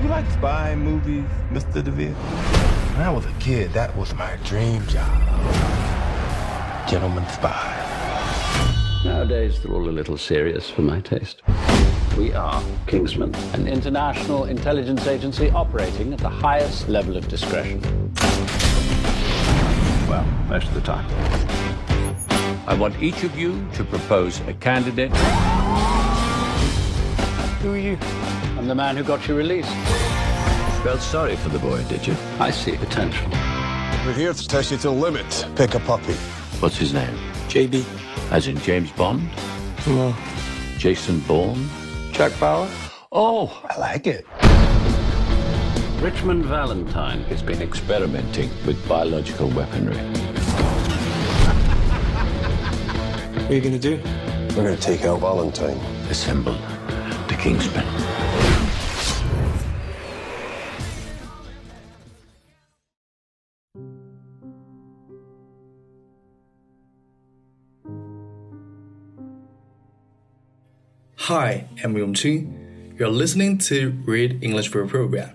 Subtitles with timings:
[0.00, 1.84] You like spy movies, Mr.
[1.84, 2.14] DeVille?
[2.14, 5.20] When I was a kid, that was my dream job.
[6.88, 7.76] Gentleman spy.
[9.04, 11.42] Nowadays, they're all a little serious for my taste.
[12.16, 17.82] We are Kingsman, an international intelligence agency operating at the highest level of discretion.
[20.08, 21.06] Well, most of the time.
[22.66, 25.14] I want each of you to propose a candidate.
[27.60, 27.98] Who are you?
[28.60, 29.74] I'm the man who got you released.
[30.82, 32.14] Felt sorry for the boy, did you?
[32.38, 33.26] I see potential.
[34.04, 35.46] We're here to test you to the limit.
[35.56, 36.12] Pick a puppy.
[36.60, 37.16] What's his name?
[37.48, 37.82] JB.
[38.30, 39.26] As in James Bond?
[39.86, 40.14] No.
[40.76, 41.70] Jason Bourne?
[42.12, 42.68] Jack Bauer?
[43.10, 44.26] Oh, I like it.
[46.02, 49.96] Richmond Valentine has been experimenting with biological weaponry.
[53.36, 54.02] What are you gonna do?
[54.54, 55.78] We're going to take out Valentine.
[56.10, 56.58] Assemble
[57.30, 57.99] the Kingsmen.
[71.30, 72.98] Hi, I'm Yongqing.
[72.98, 75.30] You're listening to Read English for a Program.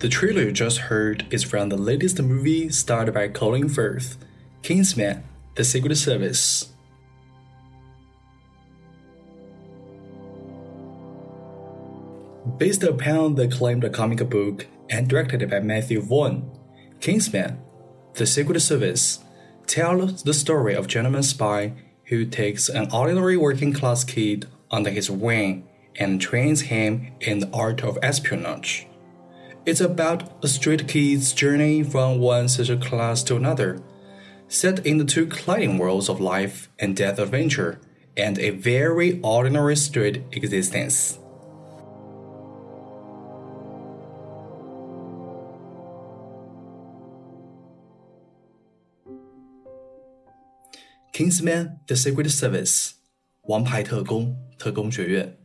[0.00, 4.16] The trailer you just heard is from the latest movie starred by Colin Firth,
[4.62, 5.22] Kingsman:
[5.54, 6.72] The Secret Service.
[12.56, 16.50] Based upon the acclaimed comic book and directed by Matthew Vaughn,
[16.98, 17.62] Kingsman:
[18.14, 19.20] The Secret Service
[19.68, 21.74] tells the story of a gentleman spy
[22.08, 27.50] who takes an ordinary working class kid under his wing and trains him in the
[27.52, 28.86] art of espionage.
[29.66, 33.82] It's about a street kid's journey from one social class to another,
[34.48, 37.80] set in the two colliding worlds of life and death adventure,
[38.16, 41.18] and a very ordinary street existence.
[51.18, 52.92] Kingsman: The Secret Service，
[53.48, 55.36] 王牌特工特工学院。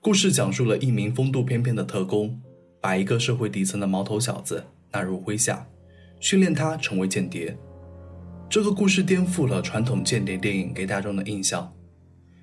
[0.00, 2.40] 故事讲述了一名风度翩翩的特工，
[2.80, 4.62] 把一个社会底层的毛头小子
[4.92, 5.66] 纳入麾下，
[6.20, 7.58] 训练他成为间谍。
[8.48, 11.74] 这个故事颠覆了传统间谍电影给大众的印象。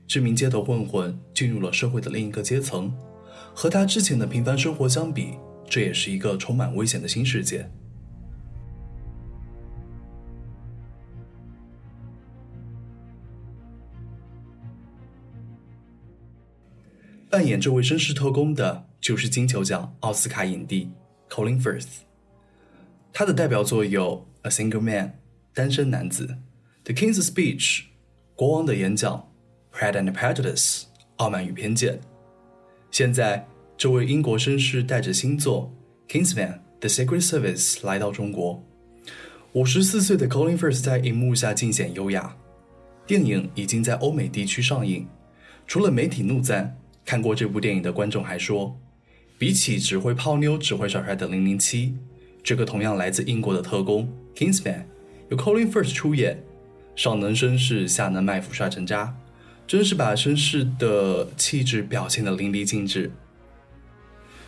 [0.05, 2.93] 这名街头混混进入了社会的另一个阶层，
[3.55, 5.35] 和他之前的平凡生活相比，
[5.69, 7.71] 这也是一个充满危险的新世界。
[17.31, 20.91] 扮演这位绅士特工的就是金球奖奥斯卡影帝
[21.29, 21.99] Colin Firth。
[23.13, 25.07] 他的代表作有《A Single Man》
[25.53, 26.25] 单身男子，
[26.83, 27.79] 《The King's Speech》
[28.35, 29.29] 国王的演讲，
[29.79, 30.81] 《Pride and Prejudice》
[31.15, 32.01] 傲慢与偏见。
[32.91, 35.73] 现在，这位英国绅士带着新作
[36.11, 38.61] 《Kingsman: The Secret Service》来到中国。
[39.53, 42.35] 五十四岁的 Colin Firth 在荧幕下尽显优雅。
[43.07, 45.07] 电影已经在欧美地区上映，
[45.65, 46.77] 除了媒体怒赞。
[47.11, 48.73] 看过这部电影的观众还说，
[49.37, 51.93] 比起只会泡妞、只会耍帅的零零七，
[52.41, 54.85] 这个同样来自英国的特工 Kingsman，
[55.27, 56.41] 由 Colin Firth 出演，
[56.95, 59.13] 上能绅士，下能卖腐，帅成渣，
[59.67, 63.11] 真是把绅士的气质表现得淋漓尽致。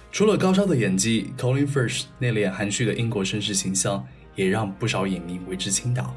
[0.09, 4.07] 除了高超的演技，Colin Firth 内敛含蓄的英国绅士形象
[4.37, 6.15] 也让不少影迷为之倾倒。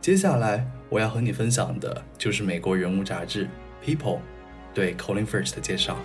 [0.00, 3.48] 接下来我要和你分享的就是美国人物杂志
[3.86, 4.18] People。
[4.74, 5.96] 对 Colin Firth 的介绍。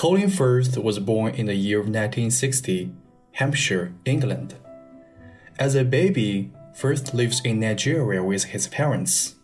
[0.00, 2.90] Colin Firth was born in the year of 1960,
[3.32, 4.54] Hampshire, England.
[5.58, 9.34] As a baby, Firth lives in Nigeria with his parents,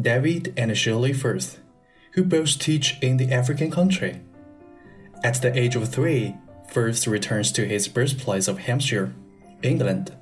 [0.00, 1.58] David and Shirley Firth,
[2.12, 4.20] who both teach in the African country.
[5.24, 6.36] At the age of three,
[6.70, 9.12] Firth returns to his birthplace of Hampshire,
[9.64, 10.14] England,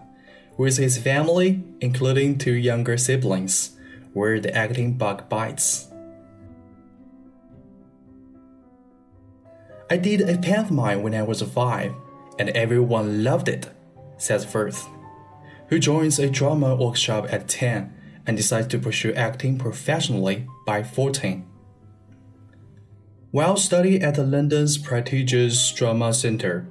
[0.57, 3.77] with his family, including two younger siblings,
[4.15, 5.89] where the acting bug bites.
[9.91, 11.93] I did a pantomime when I was five,
[12.39, 13.71] and everyone loved it,
[14.17, 14.87] says Firth.
[15.69, 17.93] who joins a drama workshop at 10
[18.27, 21.45] and decides to pursue acting professionally by 14.
[23.31, 26.67] While studying at London's prestigious drama center,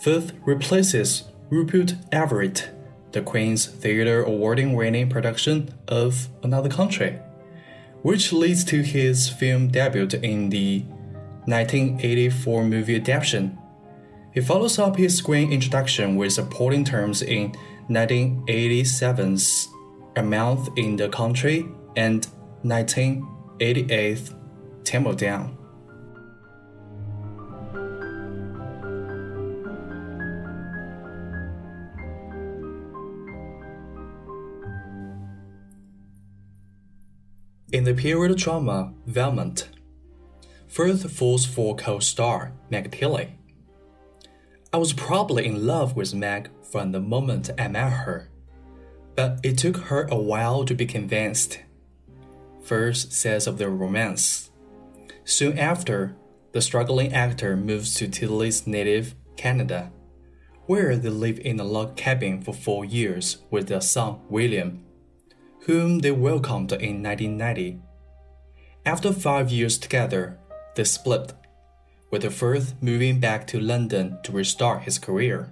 [0.00, 2.70] Firth replaces Rupert Everett,
[3.12, 7.18] the Queen's Theatre award-winning production of Another Country,
[8.02, 10.84] which leads to his film debut in the
[11.46, 13.58] 1984 movie adaptation.
[14.34, 17.52] He follows up his screen introduction with supporting terms in
[17.88, 19.68] 1987's
[20.16, 21.64] A Month in the Country
[21.96, 22.26] and
[22.64, 24.34] 1988's
[24.84, 25.56] Temple Down.
[37.72, 39.68] In the period of drama Valmont,
[40.76, 43.38] Firth falls for co-star Meg Tilly.
[44.74, 48.28] I was probably in love with Meg from the moment I met her,
[49.14, 51.60] but it took her a while to be convinced.
[52.62, 54.50] Firth says of their romance.
[55.24, 56.14] Soon after,
[56.52, 59.90] the struggling actor moves to Tilly's native Canada,
[60.66, 64.84] where they live in a log cabin for four years with their son William
[65.60, 67.80] whom they welcomed in 1990.
[68.84, 70.38] After five years together,
[70.76, 71.32] they split,
[72.10, 75.50] with the Firth moving back to London to restart his career.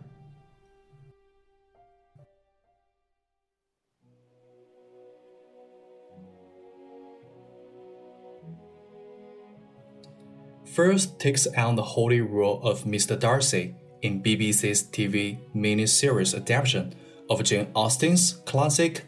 [10.75, 13.19] Firth takes on the holy role of Mr.
[13.19, 16.95] Darcy in BBC's TV miniseries adaptation
[17.31, 19.05] of Jane Austen's classic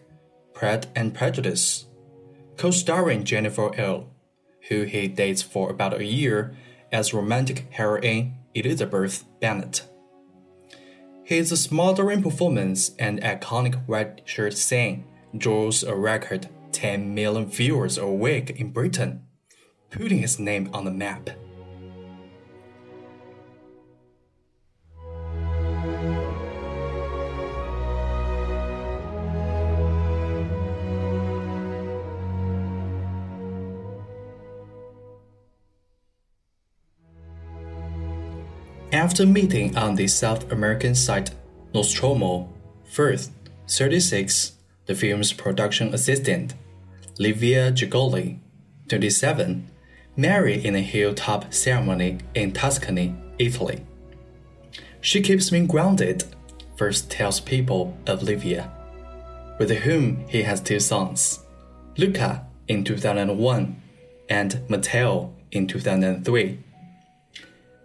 [0.54, 1.86] Pride and Prejudice,
[2.56, 4.06] co-starring Jennifer Ehle,
[4.68, 6.56] who he dates for about a year
[6.92, 9.82] as romantic heroine Elizabeth Bennet.
[11.24, 15.04] His smothering performance and iconic white shirt scene
[15.36, 19.24] draws a record 10 million viewers a week in Britain,
[19.90, 21.30] putting his name on the map.
[39.16, 41.30] After meeting on the South American site
[41.72, 42.52] Nostromo,
[42.84, 43.30] Firth,
[43.66, 44.52] 36,
[44.84, 46.52] the film's production assistant,
[47.18, 48.40] Livia Giuggioli,
[48.90, 49.70] 27,
[50.18, 53.86] married in a hilltop ceremony in Tuscany, Italy.
[55.00, 56.24] She keeps me grounded,
[56.76, 58.70] Firth tells people of Livia,
[59.58, 61.42] with whom he has two sons,
[61.96, 63.82] Luca in 2001
[64.28, 66.58] and Matteo in 2003.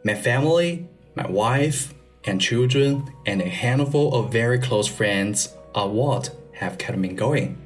[0.04, 1.94] My family my wife
[2.24, 7.58] and children and a handful of very close friends are what have kept me going.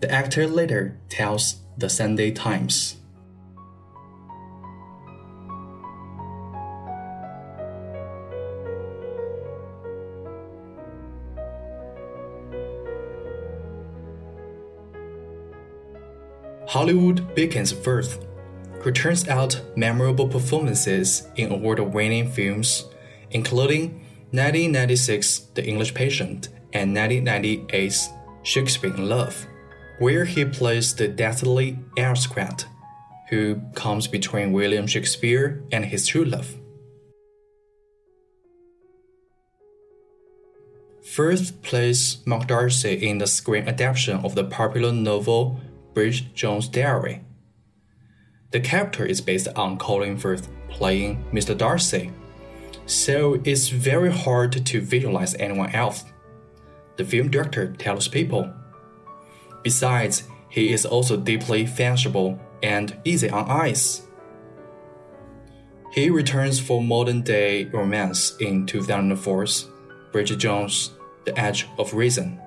[0.00, 2.96] The actor later tells the Sunday Times.
[16.68, 18.25] Hollywood beacons Firth
[18.86, 22.84] who turns out memorable performances in award winning films,
[23.32, 23.88] including
[24.30, 28.10] 1996 The English Patient and 1998's
[28.44, 29.44] Shakespeare in Love,
[29.98, 32.64] where he plays the deathly aristocrat
[33.28, 36.54] who comes between William Shakespeare and his true love.
[41.02, 45.60] Firth plays Mark Darcy in the screen adaptation of the popular novel
[45.92, 47.24] Bridget Jones' Diary.
[48.52, 51.56] The character is based on Colin Firth playing Mr.
[51.56, 52.12] Darcy,
[52.86, 56.04] so it's very hard to visualize anyone else.
[56.96, 58.52] The film director tells people.
[59.62, 64.06] Besides, he is also deeply fashionable and easy on eyes.
[65.92, 69.68] He returns for modern day romance in 2004's
[70.12, 70.92] Bridget Jones'
[71.24, 72.40] The Edge of Reason.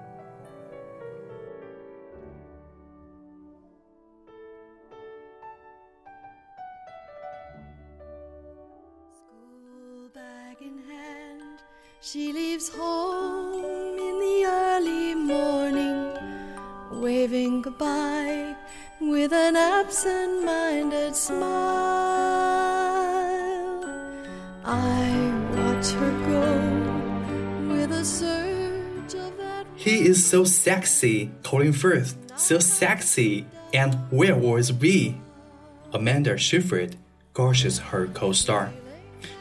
[12.59, 13.53] Leaves home
[13.97, 16.11] in the early morning,
[16.91, 18.53] waving goodbye
[18.99, 21.39] with an absent minded smile.
[24.65, 25.07] I
[25.55, 29.65] watch her go with a surge of that.
[29.75, 35.15] He is so sexy, Colin Firth, so sexy, and where was we?
[35.93, 36.97] Amanda Seyfried
[37.33, 38.73] gushes her co star,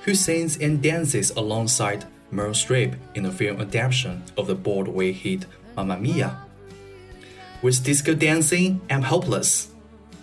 [0.04, 5.46] who sings and dances alongside Meryl Streep in the film adaptation of the Broadway hit
[5.76, 6.38] Mamma Mia.
[7.62, 9.70] With disco dancing, I'm hopeless,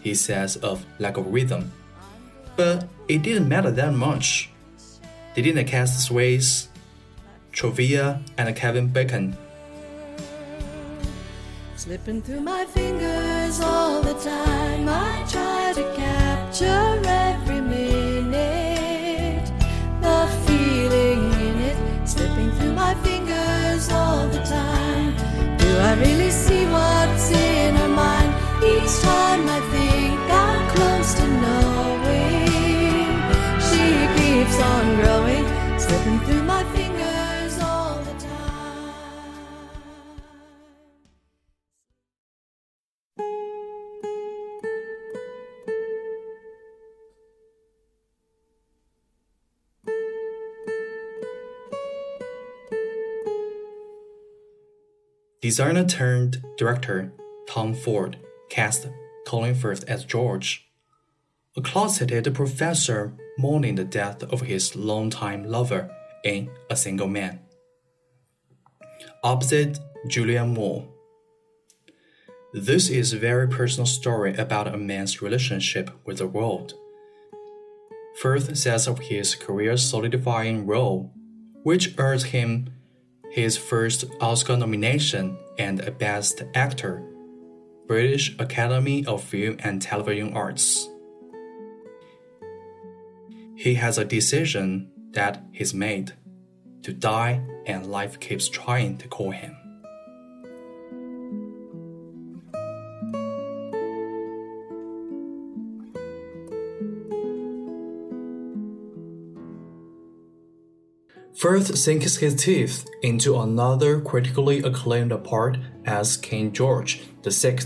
[0.01, 1.71] he says of lack of rhythm.
[2.55, 4.49] But it didn't matter that much.
[5.35, 6.69] Didn't the cast Sways,
[7.51, 9.35] Trovia, and Kevin Bacon
[11.85, 14.87] Slipping through my fingers all the time.
[14.87, 17.01] I try to capture
[55.45, 57.13] Designer turned director
[57.47, 58.17] Tom Ford
[58.49, 58.87] cast
[59.25, 60.67] Colin Firth as George,
[61.57, 65.89] a closeted professor mourning the death of his longtime lover
[66.23, 67.39] in A Single Man.
[69.23, 70.87] Opposite Julianne Moore.
[72.53, 76.73] This is a very personal story about a man's relationship with the world.
[78.21, 81.11] Firth says of his career solidifying role,
[81.63, 82.69] which earned him
[83.31, 87.03] his first Oscar nomination and a Best Actor,
[87.87, 90.89] British Academy of Film and Television Arts.
[93.55, 96.13] He has a decision that he's made
[96.83, 99.55] to die, and life keeps trying to call him.
[111.35, 117.59] Firth sinks his teeth into another critically acclaimed part as King George VI,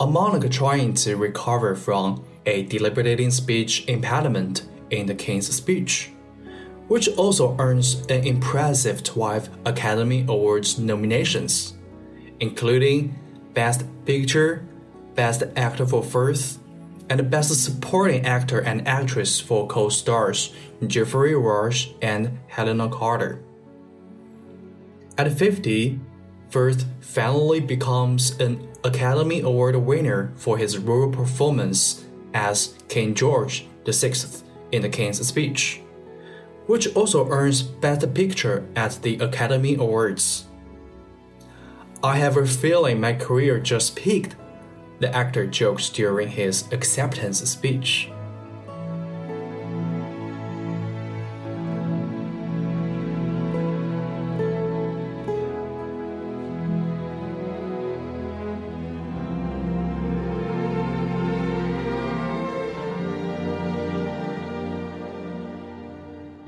[0.00, 6.10] a monarch trying to recover from a debilitating speech impediment in the King's Speech,
[6.88, 11.74] which also earns an impressive 12 Academy Awards nominations,
[12.40, 13.16] including
[13.54, 14.66] Best Picture,
[15.14, 16.58] Best Actor for Firth,
[17.10, 20.54] and Best Supporting Actor and Actress for co-stars
[20.86, 23.42] Geoffrey Rush and Helena Carter.
[25.18, 26.00] At 50,
[26.48, 34.14] Firth finally becomes an Academy Award winner for his role performance as King George VI
[34.72, 35.82] in The King's Speech,
[36.66, 40.44] which also earns Best Picture at the Academy Awards.
[42.02, 44.36] I have a feeling my career just peaked
[45.00, 48.10] the actor jokes during his acceptance speech.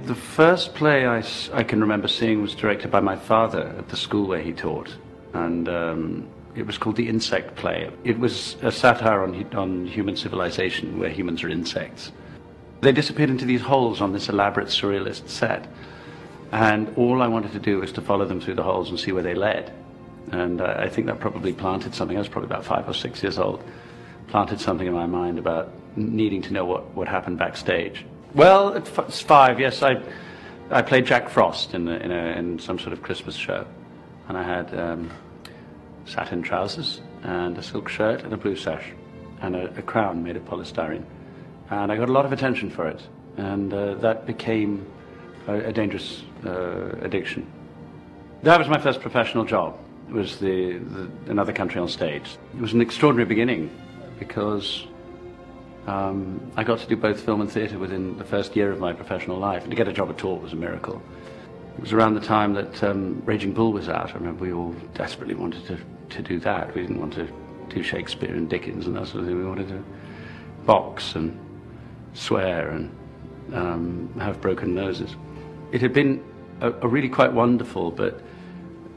[0.04, 3.96] The first play I, I can remember seeing was directed by my father at the
[3.96, 4.94] school where he taught.
[5.32, 7.90] And um, it was called The Insect Play.
[8.04, 12.12] It was a satire on, on human civilization where humans are insects.
[12.82, 15.66] They disappeared into these holes on this elaborate surrealist set.
[16.50, 19.12] And all I wanted to do was to follow them through the holes and see
[19.12, 19.72] where they led.
[20.30, 22.16] And uh, I think that probably planted something.
[22.16, 23.64] I was probably about five or six years old.
[24.28, 28.04] Planted something in my mind about needing to know what, what happened backstage.
[28.34, 30.02] Well, at f- five, yes, I,
[30.70, 33.66] I played Jack Frost in, in, a, in some sort of Christmas show.
[34.28, 35.10] And I had um,
[36.04, 38.92] satin trousers and a silk shirt and a blue sash
[39.40, 41.04] and a, a crown made of polystyrene.
[41.70, 43.02] And I got a lot of attention for it.
[43.36, 44.86] And uh, that became
[45.46, 47.50] a, a dangerous uh, addiction.
[48.42, 49.78] That was my first professional job.
[50.08, 52.36] It was the, the, another country on stage.
[52.54, 53.70] It was an extraordinary beginning
[54.18, 54.86] because
[55.86, 58.92] um, I got to do both film and theatre within the first year of my
[58.92, 59.62] professional life.
[59.62, 61.00] And to get a job at all was a miracle.
[61.76, 64.10] It was around the time that um, Raging Bull was out.
[64.10, 65.78] I remember we all desperately wanted to,
[66.16, 66.74] to do that.
[66.74, 67.28] We didn't want to
[67.68, 69.38] do Shakespeare and Dickens and that sort of thing.
[69.38, 69.82] We wanted to
[70.64, 71.38] box and
[72.14, 72.90] swear and
[73.54, 75.16] um, have broken noses.
[75.72, 76.22] It had been
[76.60, 78.20] a, a really quite wonderful but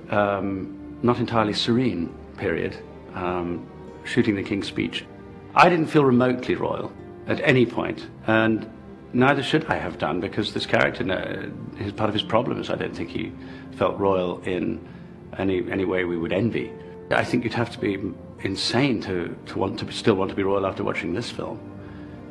[0.10, 2.78] um, not entirely serene period
[3.14, 3.66] um,
[4.04, 5.06] shooting the King's Speech.
[5.56, 6.92] I didn't feel remotely royal
[7.28, 8.70] at any point, and
[9.16, 11.04] neither should I have done because this character,
[11.78, 13.32] his part of his problem is I don't think he
[13.78, 14.86] felt royal in
[15.38, 16.72] any any way we would envy.
[17.10, 17.98] I think you'd have to be
[18.42, 21.60] insane to, to want to still want to be royal after watching this film.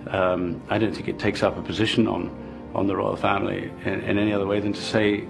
[0.08, 2.30] Um, I don't think it takes up a position on
[2.74, 5.26] on the royal family in, in any other way than to say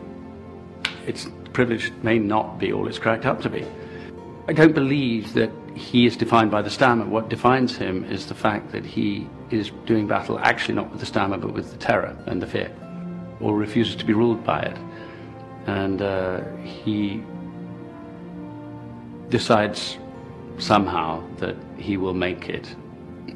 [1.07, 3.65] its privilege may not be all it's cracked up to be.
[4.49, 7.05] I don't believe that he is defined by the stammer.
[7.05, 11.07] What defines him is the fact that he is doing battle actually not with the
[11.07, 12.75] stammer but with the terror and the fear,
[13.41, 14.77] or refuses to be ruled by it.
[15.67, 17.23] And uh, he
[19.29, 19.99] decides
[20.59, 22.75] somehow that he will make it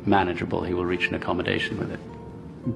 [0.06, 2.00] manageable, he will reach an accommodation with it.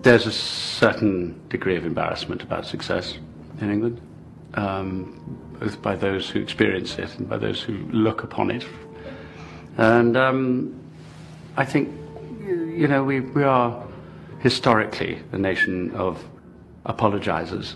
[0.03, 3.19] There's a certain degree of embarrassment about success
[3.61, 4.01] in England,
[4.55, 5.21] um,
[5.61, 8.67] both by those who experience it and by those who look upon it.
[9.77, 10.81] And um,
[11.57, 11.91] I think,
[12.75, 13.87] you know, we, we are
[14.41, 16.23] historically a nation of
[16.87, 17.75] apologizers.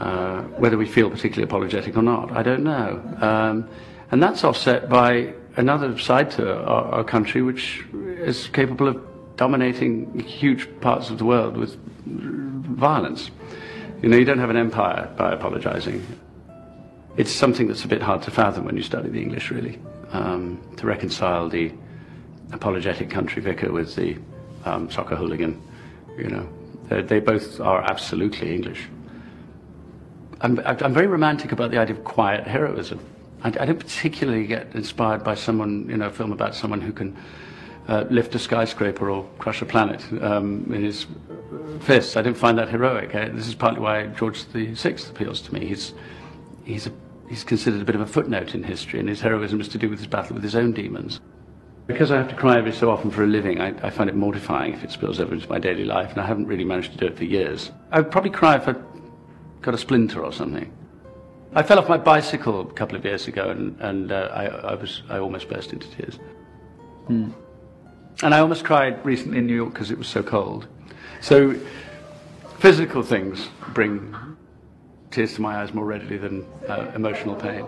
[0.00, 3.02] Uh, whether we feel particularly apologetic or not, I don't know.
[3.20, 3.68] Um,
[4.10, 10.20] and that's offset by another side to our, our country, which is capable of dominating
[10.20, 13.30] huge parts of the world with violence.
[14.02, 16.06] You know, you don't have an empire by apologizing.
[17.16, 19.80] It's something that's a bit hard to fathom when you study the English, really,
[20.12, 21.72] um, to reconcile the
[22.52, 24.16] apologetic country vicar with the
[24.64, 25.60] um, soccer hooligan.
[26.16, 26.48] You know,
[26.88, 28.88] they, they both are absolutely English.
[30.40, 33.00] I'm, I'm very romantic about the idea of quiet heroism.
[33.42, 36.92] I, I don't particularly get inspired by someone, you know, a film about someone who
[36.92, 37.16] can
[37.88, 41.06] uh, lift a skyscraper or crush a planet um, in his
[41.80, 42.16] fists.
[42.16, 43.14] I don't find that heroic.
[43.14, 45.66] I, this is partly why George VI appeals to me.
[45.66, 45.94] He's,
[46.64, 46.92] he's, a,
[47.28, 49.88] he's considered a bit of a footnote in history, and his heroism is to do
[49.88, 51.20] with his battle with his own demons.
[51.88, 54.14] Because I have to cry every so often for a living, I, I find it
[54.14, 56.98] mortifying if it spills over into my daily life, and I haven't really managed to
[56.98, 57.72] do it for years.
[57.90, 58.74] I would probably cry if I
[59.62, 60.70] got a splinter or something.
[61.54, 64.74] I fell off my bicycle a couple of years ago, and, and uh, I, I,
[64.74, 66.18] was, I almost burst into tears.
[68.22, 70.68] And I almost cried recently in New York because it was so cold.
[71.22, 71.54] So,
[72.58, 74.14] physical things bring
[75.10, 77.64] tears to my eyes more readily than uh, emotional pain.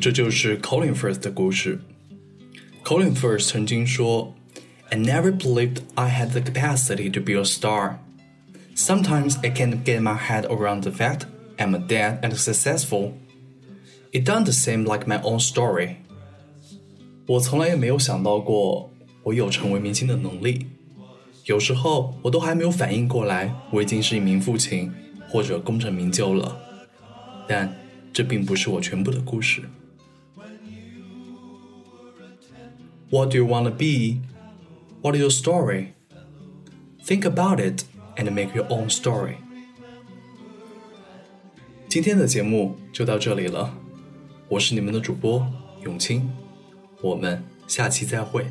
[0.00, 1.78] 这就是 Colin Firth 的故事。
[2.82, 4.34] Colin Firth 曾经说：“
[4.90, 7.98] I never believed I had the capacity to be a star.
[8.74, 13.12] Sometimes I can't get my head around the fact I'm a dead and successful.
[14.12, 15.96] It doesn't seem like my own story.”
[17.26, 18.90] 我从来也没有想到过
[19.22, 20.66] 我有成为明星的能力。
[21.44, 24.92] 有时候我都还没有反应过来，我已经是一名父亲
[25.28, 26.58] 或者功成名就了。
[27.46, 27.72] 但
[28.12, 29.62] 这并不是我全部的故事。
[33.10, 34.20] What do you want to be?
[35.02, 35.88] What is your story?
[37.04, 37.84] Think about it
[38.16, 39.36] and make your own story.
[41.95, 43.73] 今天的节目就到这里了，
[44.49, 45.47] 我是你们的主播
[45.85, 46.29] 永清，
[47.01, 48.45] 我们下期再会。